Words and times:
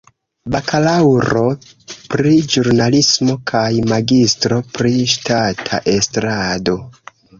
Bakalaŭro 0.53 1.43
pri 2.13 2.31
ĵurnalismo 2.53 3.35
kaj 3.51 3.63
magistro 3.93 4.59
pri 4.79 4.95
ŝtata 5.13 5.83
estrado. 5.95 6.79